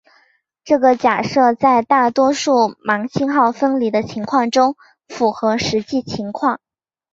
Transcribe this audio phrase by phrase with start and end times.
[0.63, 4.75] 这个假设在大多数盲信号分离的情况中
[5.07, 6.59] 符合实际情况。